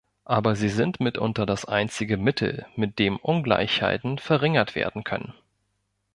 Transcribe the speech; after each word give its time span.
Aber 0.25 0.55
sie 0.55 0.69
sind 0.69 0.99
mitunter 0.99 1.45
das 1.45 1.65
einzige 1.65 2.17
Mittel, 2.17 2.65
mit 2.75 2.97
dem 2.97 3.17
Ungleichheiten 3.17 4.17
verringert 4.17 4.73
werden 4.73 5.03
können. 5.03 5.35